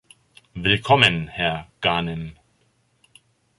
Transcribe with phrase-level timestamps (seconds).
[0.55, 2.35] Willkommen, Herr Ghanem!